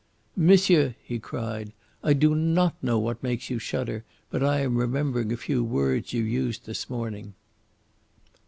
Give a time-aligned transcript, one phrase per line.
[0.35, 5.31] "Monsieur!" he cried, "I do not know what makes you shudder; but I am remembering
[5.31, 7.35] a few words you used this morning."